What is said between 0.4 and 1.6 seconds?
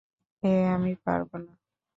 এ আমি পরব না।